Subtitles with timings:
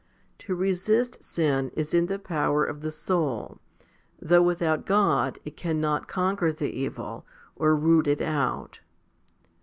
[0.39, 3.59] To resist sin is in the power of the soul,
[4.19, 7.23] though without God it cannot conquer the evil
[7.55, 8.79] or root it out.